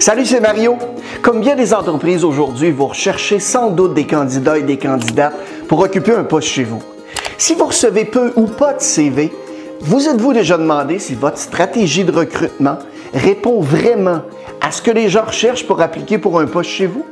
[0.00, 0.78] Salut, c'est Mario.
[1.20, 5.34] Comme bien des entreprises aujourd'hui, vous recherchez sans doute des candidats et des candidates
[5.68, 6.82] pour occuper un poste chez vous.
[7.36, 9.30] Si vous recevez peu ou pas de CV,
[9.80, 12.78] vous êtes-vous déjà demandé si votre stratégie de recrutement
[13.12, 14.22] répond vraiment
[14.62, 17.04] à ce que les gens recherchent pour appliquer pour un poste chez vous?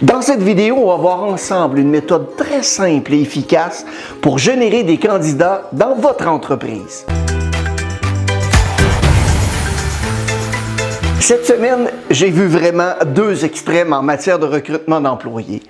[0.00, 3.84] Dans cette vidéo, on va voir ensemble une méthode très simple et efficace
[4.20, 7.06] pour générer des candidats dans votre entreprise.
[11.20, 15.62] Cette semaine, j'ai vu vraiment deux extrêmes en matière de recrutement d'employés.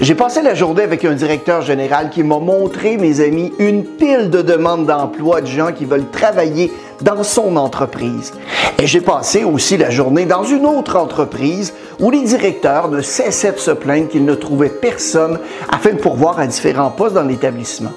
[0.00, 4.30] J'ai passé la journée avec un directeur général qui m'a montré, mes amis, une pile
[4.30, 8.32] de demandes d'emploi de gens qui veulent travailler dans son entreprise.
[8.80, 13.52] Et j'ai passé aussi la journée dans une autre entreprise où les directeurs ne cessaient
[13.52, 15.38] de se plaindre qu'ils ne trouvaient personne
[15.72, 17.92] afin de pourvoir à différents postes dans l'établissement.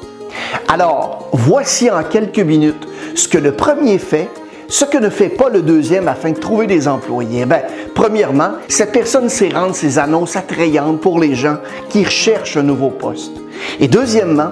[0.67, 4.29] Alors, voici en quelques minutes ce que le premier fait
[4.69, 7.45] ce que ne fait pas le deuxième afin de trouver des employés?
[7.45, 7.63] Ben,
[7.95, 11.57] premièrement, cette personne sait rendre ses annonces attrayantes pour les gens
[11.89, 13.31] qui recherchent un nouveau poste.
[13.79, 14.51] Et deuxièmement,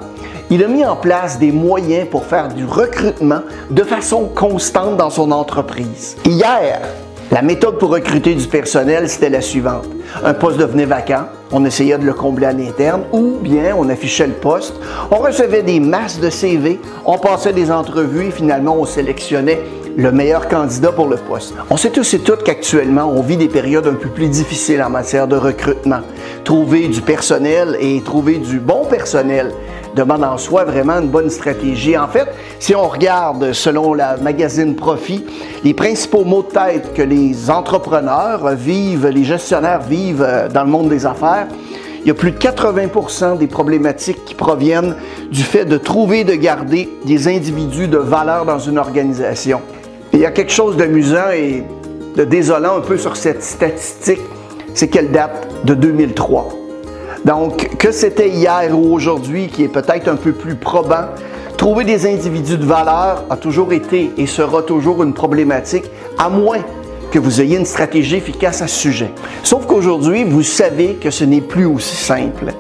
[0.50, 5.12] il a mis en place des moyens pour faire du recrutement de façon constante dans
[5.12, 6.18] son entreprise.
[6.26, 6.82] Hier,
[7.30, 9.86] la méthode pour recruter du personnel, c'était la suivante.
[10.24, 14.28] Un poste devenait vacant, on essayait de le combler à l'interne, ou bien on affichait
[14.28, 14.74] le poste,
[15.12, 19.60] on recevait des masses de CV, on passait des entrevues et finalement on sélectionnait
[19.98, 21.56] le meilleur candidat pour le poste.
[21.72, 24.92] On sait tous et toutes qu'actuellement, on vit des périodes un peu plus difficiles en
[24.92, 26.02] matière de recrutement.
[26.44, 29.52] Trouver du personnel et trouver du bon personnel
[29.96, 31.98] demande en soi vraiment une bonne stratégie.
[31.98, 32.28] En fait,
[32.60, 35.26] si on regarde selon la magazine Profit,
[35.64, 40.70] les principaux mots de tête que les entrepreneurs vivent, les gestionnaires vivent euh, dans le
[40.70, 41.48] monde des affaires,
[42.02, 44.96] il y a plus de 80% des problématiques qui proviennent
[45.32, 49.60] du fait de trouver et de garder des individus de valeur dans une organisation.
[50.18, 51.62] Il y a quelque chose d'amusant et
[52.16, 54.22] de désolant un peu sur cette statistique,
[54.74, 56.50] c'est qu'elle date de 2003.
[57.24, 61.10] Donc, que c'était hier ou aujourd'hui qui est peut-être un peu plus probant,
[61.56, 65.86] trouver des individus de valeur a toujours été et sera toujours une problématique,
[66.18, 66.64] à moins
[67.12, 69.12] que vous ayez une stratégie efficace à ce sujet.
[69.44, 72.54] Sauf qu'aujourd'hui, vous savez que ce n'est plus aussi simple.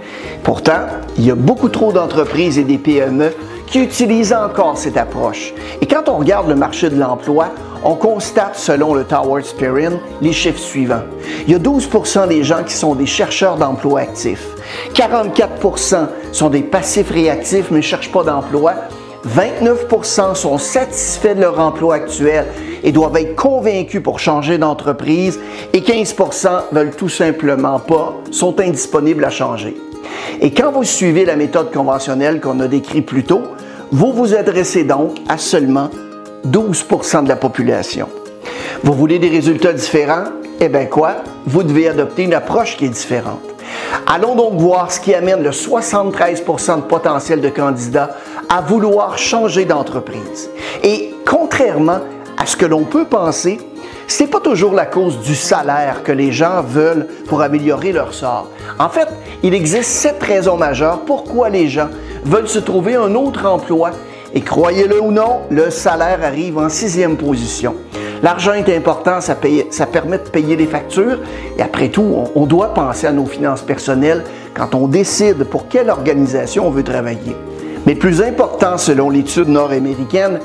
[0.43, 0.85] Pourtant,
[1.17, 3.31] il y a beaucoup trop d'entreprises et des PME
[3.67, 5.53] qui utilisent encore cette approche.
[5.81, 7.51] Et quand on regarde le marché de l'emploi,
[7.83, 11.03] on constate, selon le Tower Spirit, les chiffres suivants.
[11.45, 14.47] Il y a 12% des gens qui sont des chercheurs d'emploi actifs.
[14.94, 18.73] 44% sont des passifs réactifs mais ne cherchent pas d'emploi.
[19.27, 22.45] 29% sont satisfaits de leur emploi actuel
[22.83, 25.39] et doivent être convaincus pour changer d'entreprise
[25.73, 29.75] et 15% veulent tout simplement pas, sont indisponibles à changer.
[30.41, 33.43] Et quand vous suivez la méthode conventionnelle qu'on a décrite plus tôt,
[33.91, 35.89] vous vous adressez donc à seulement
[36.45, 38.07] 12% de la population.
[38.83, 40.25] Vous voulez des résultats différents?
[40.59, 41.15] Eh bien quoi?
[41.45, 43.41] Vous devez adopter une approche qui est différente.
[44.05, 48.15] Allons donc voir ce qui amène le 73% de potentiel de candidats
[48.49, 50.49] à vouloir changer d'entreprise.
[50.83, 51.99] Et contrairement
[52.37, 53.59] à ce que l'on peut penser,
[54.07, 58.13] ce n'est pas toujours la cause du salaire que les gens veulent pour améliorer leur
[58.13, 58.50] sort.
[58.79, 59.09] En fait,
[59.44, 61.90] il existe sept raisons majeures pourquoi les gens
[62.23, 63.91] veulent se trouver un autre emploi.
[64.34, 67.75] Et croyez-le ou non, le salaire arrive en sixième position.
[68.23, 69.35] L'argent est important, ça,
[69.72, 71.19] ça, permet de payer les factures.
[71.57, 72.01] Et après tout,
[72.35, 76.72] on, on doit penser à nos finances personnelles quand on décide pour quelle organisation on
[76.72, 77.35] veut travailler.
[77.85, 80.39] Mais plus important, selon l'étude nord-américaine,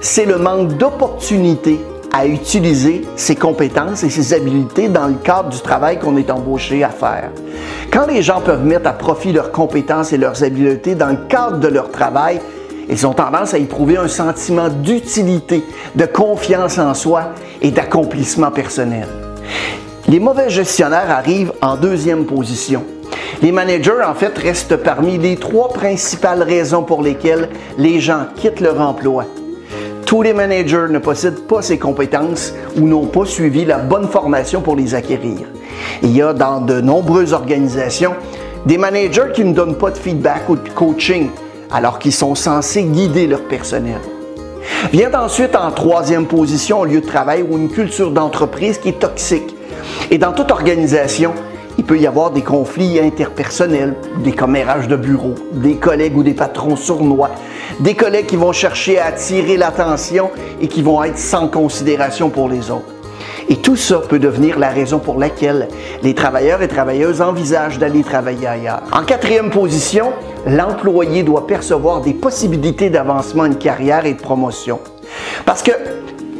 [0.00, 1.80] c'est le manque d'opportunités
[2.12, 6.82] à utiliser ses compétences et ses habiletés dans le cadre du travail qu'on est embauché
[6.84, 7.30] à faire.
[7.92, 11.58] Quand les gens peuvent mettre à profit leurs compétences et leurs habiletés dans le cadre
[11.58, 12.40] de leur travail,
[12.88, 15.62] ils ont tendance à éprouver un sentiment d'utilité,
[15.94, 17.30] de confiance en soi
[17.60, 19.06] et d'accomplissement personnel.
[20.08, 22.84] Les mauvais gestionnaires arrivent en deuxième position.
[23.42, 28.60] Les managers, en fait, restent parmi les trois principales raisons pour lesquelles les gens quittent
[28.60, 29.26] leur emploi.
[30.08, 34.62] Tous les managers ne possèdent pas ces compétences ou n'ont pas suivi la bonne formation
[34.62, 35.40] pour les acquérir.
[36.02, 38.14] Il y a dans de nombreuses organisations
[38.64, 41.28] des managers qui ne donnent pas de feedback ou de coaching
[41.70, 44.00] alors qu'ils sont censés guider leur personnel.
[44.94, 49.00] Vient ensuite en troisième position un lieu de travail ou une culture d'entreprise qui est
[49.00, 49.54] toxique.
[50.10, 51.34] Et dans toute organisation,
[51.78, 53.94] il peut y avoir des conflits interpersonnels,
[54.24, 57.30] des commérages de bureau, des collègues ou des patrons sournois,
[57.80, 60.30] des collègues qui vont chercher à attirer l'attention
[60.60, 62.92] et qui vont être sans considération pour les autres.
[63.48, 65.68] Et tout ça peut devenir la raison pour laquelle
[66.02, 68.82] les travailleurs et travailleuses envisagent d'aller travailler ailleurs.
[68.92, 70.12] En quatrième position,
[70.46, 74.80] l'employé doit percevoir des possibilités d'avancement de carrière et de promotion.
[75.46, 75.72] Parce que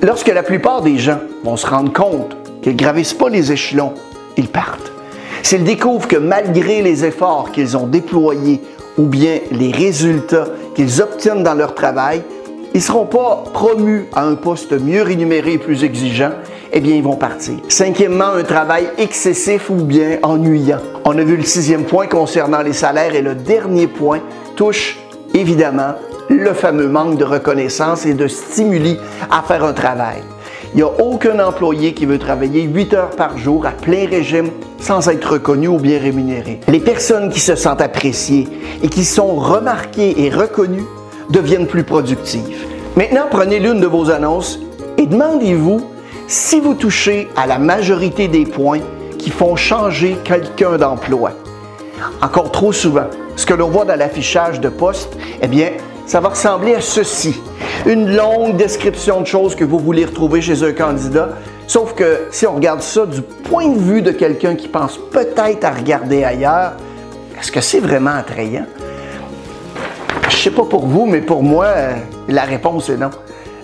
[0.03, 3.95] lorsque la plupart des gens vont se rendre compte qu'ils ne gravissent pas les échelons,
[4.37, 4.98] ils partent.
[5.43, 8.61] S'ils découvrent que malgré les efforts qu'ils ont déployés
[8.97, 12.23] ou bien les résultats qu'ils obtiennent dans leur travail,
[12.75, 16.33] ils ne seront pas promus à un poste mieux rémunéré et plus exigeant,
[16.73, 17.55] eh bien, ils vont partir.
[17.69, 20.79] Cinquièmement, un travail excessif ou bien ennuyant.
[21.05, 24.21] On a vu le sixième point concernant les salaires et le dernier point
[24.55, 24.99] touche
[25.35, 25.95] évidemment
[26.29, 28.99] le fameux manque de reconnaissance et de stimuli
[29.31, 30.23] à faire un travail.
[30.75, 34.51] Il n'y a aucun employé qui veut travailler 8 heures par jour à plein régime
[34.79, 36.61] sans être reconnu ou bien rémunéré.
[36.69, 38.47] Les personnes qui se sentent appréciées
[38.83, 40.85] et qui sont remarquées et reconnues
[41.31, 42.67] deviennent plus productives.
[42.97, 44.61] Maintenant, prenez l'une de vos annonces
[44.99, 45.81] et demandez-vous
[46.27, 48.81] si vous touchez à la majorité des points
[49.19, 51.33] qui font changer quelqu'un d'emploi.
[52.21, 53.07] Encore trop souvent,
[53.37, 55.71] ce que l'on voit dans l'affichage de poste, eh bien,
[56.09, 57.39] ça va ressembler à ceci.
[57.85, 61.29] Une longue description de choses que vous voulez retrouver chez un candidat,
[61.67, 65.65] sauf que si on regarde ça du point de vue de quelqu'un qui pense peut-être
[65.65, 66.73] à regarder ailleurs,
[67.39, 68.65] est-ce que c'est vraiment attrayant?
[70.31, 71.93] Je sais pas pour vous, mais pour moi, euh,
[72.29, 73.11] la réponse est non.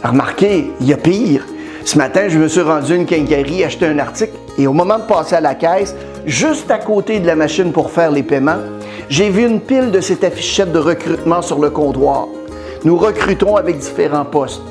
[0.02, 1.46] Remarquez, il y a pire.
[1.87, 4.99] Ce matin, je me suis rendu à une quincaillerie acheter un article et au moment
[4.99, 5.94] de passer à la caisse,
[6.26, 8.61] juste à côté de la machine pour faire les paiements,
[9.08, 12.28] j'ai vu une pile de cette affichette de recrutement sur le comptoir.
[12.84, 14.62] Nous recrutons avec différents postes.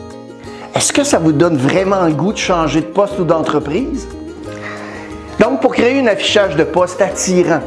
[0.75, 4.07] Est-ce que ça vous donne vraiment le goût de changer de poste ou d'entreprise?
[5.39, 7.61] Donc, pour créer un affichage de poste attirant,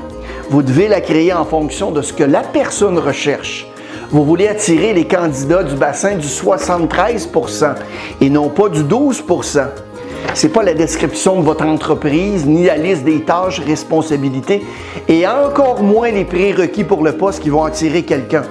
[0.51, 3.67] vous devez la créer en fonction de ce que la personne recherche.
[4.11, 7.75] Vous voulez attirer les candidats du bassin du 73%
[8.21, 9.23] et non pas du 12
[10.35, 14.65] c'est pas la description de votre entreprise, ni la liste des tâches, responsabilités,
[15.09, 18.43] et encore moins les prérequis pour le poste qui vont attirer quelqu'un.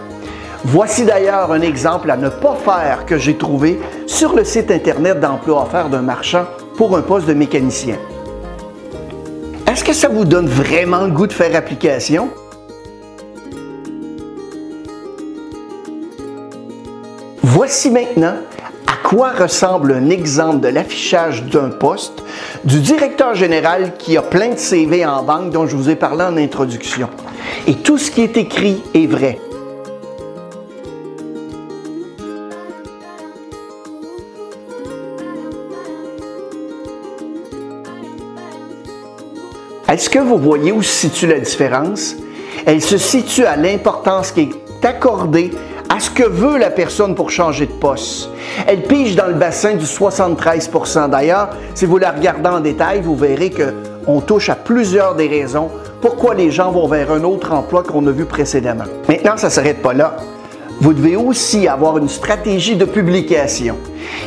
[0.63, 5.19] Voici d'ailleurs un exemple à ne pas faire que j'ai trouvé sur le site internet
[5.19, 6.45] d'emploi offert d'un marchand
[6.75, 7.97] pour un poste de mécanicien.
[9.67, 12.29] Est-ce que ça vous donne vraiment le goût de faire application?
[17.43, 18.35] Voici maintenant
[19.05, 22.23] quoi ressemble un exemple de l'affichage d'un poste
[22.63, 26.23] du directeur général qui a plein de CV en banque dont je vous ai parlé
[26.23, 27.07] en introduction?
[27.67, 29.39] Et tout ce qui est écrit est vrai.
[39.87, 42.15] Est-ce que vous voyez où se situe la différence?
[42.65, 45.51] Elle se situe à l'importance qui est accordée
[45.95, 48.29] à ce que veut la personne pour changer de poste?
[48.67, 53.15] Elle pige dans le bassin du 73% D'ailleurs, si vous la regardez en détail, vous
[53.15, 55.69] verrez qu'on touche à plusieurs des raisons
[56.01, 58.83] pourquoi les gens vont vers un autre emploi qu'on a vu précédemment.
[59.07, 60.17] Maintenant, ça ne s'arrête pas là.
[60.85, 63.75] Vous devez aussi avoir une stratégie de publication.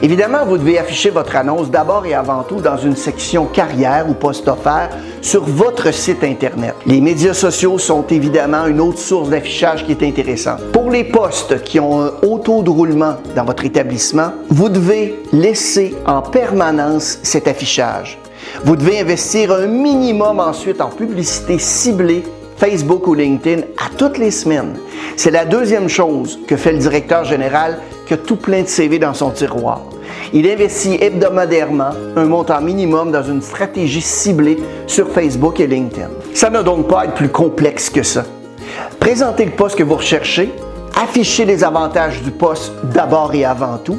[0.03, 4.15] Évidemment, vous devez afficher votre annonce d'abord et avant tout dans une section carrière ou
[4.15, 4.91] poste offert
[5.23, 6.75] sur votre site Internet.
[6.85, 10.59] Les médias sociaux sont évidemment une autre source d'affichage qui est intéressante.
[10.73, 15.23] Pour les postes qui ont un haut taux de roulement dans votre établissement, vous devez
[15.33, 18.19] laisser en permanence cet affichage.
[18.65, 22.25] Vous devez investir un minimum ensuite en publicité ciblée
[22.59, 24.77] Facebook ou LinkedIn à toutes les semaines.
[25.17, 28.99] C'est la deuxième chose que fait le directeur général qui a tout plein de CV
[28.99, 29.83] dans son tiroir.
[30.33, 36.09] Il investit hebdomadairement un montant minimum dans une stratégie ciblée sur Facebook et LinkedIn.
[36.35, 38.25] Ça ne donc pas être plus complexe que ça.
[38.99, 40.51] Présentez le poste que vous recherchez,
[41.01, 43.99] affichez les avantages du poste d'abord et avant tout.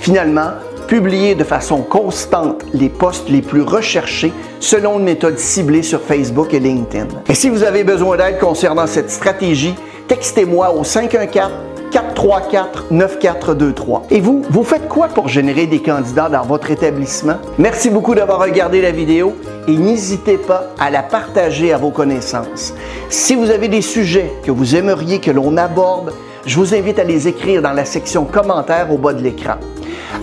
[0.00, 0.50] Finalement,
[0.90, 6.52] publiez de façon constante les postes les plus recherchés selon une méthode ciblée sur Facebook
[6.52, 7.06] et LinkedIn.
[7.28, 9.76] Et si vous avez besoin d'aide concernant cette stratégie,
[10.08, 11.52] textez-moi au 514
[11.92, 14.02] 434-9423.
[14.10, 17.38] Et vous, vous faites quoi pour générer des candidats dans votre établissement?
[17.58, 19.34] Merci beaucoup d'avoir regardé la vidéo
[19.66, 22.74] et n'hésitez pas à la partager à vos connaissances.
[23.08, 26.12] Si vous avez des sujets que vous aimeriez que l'on aborde,
[26.46, 29.56] je vous invite à les écrire dans la section commentaires au bas de l'écran.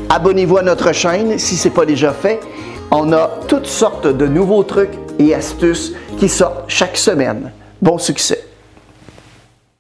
[0.10, 2.40] Abonnez-vous à notre chaîne si ce n'est pas déjà fait.
[2.92, 7.52] On a toutes sortes de nouveaux trucs et astuces qui sortent chaque semaine.
[7.82, 8.47] Bon succès!